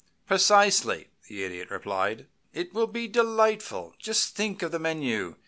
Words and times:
"Precisely," 0.25 1.09
the 1.29 1.43
Idiot 1.43 1.69
replied. 1.69 2.25
"It 2.53 2.73
will 2.73 2.87
be 2.87 3.07
delightful. 3.07 3.93
Just 3.99 4.35
think 4.35 4.63
of 4.63 4.71
the 4.71 4.79
menu! 4.79 5.35